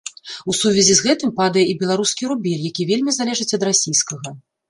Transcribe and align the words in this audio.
У 0.51 0.53
сувязі 0.59 0.93
з 0.99 1.05
гэтым 1.07 1.33
падае 1.41 1.65
і 1.73 1.75
беларускі 1.83 2.31
рубель, 2.33 2.65
які 2.71 2.87
вельмі 2.93 3.11
залежыць 3.19 3.51
ад 3.59 3.69
расійскага. 3.69 4.29